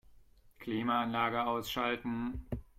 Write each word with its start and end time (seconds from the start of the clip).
Klimaanlage 0.57 1.45
ausschalten. 1.45 2.47